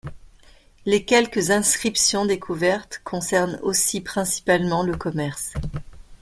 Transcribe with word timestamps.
Les 0.87 1.05
quelques 1.05 1.51
inscriptions 1.51 2.25
découvertes 2.25 3.01
concernent 3.03 3.59
aussi 3.61 4.01
principalement 4.01 4.81
le 4.81 4.97
commerce. 4.97 5.53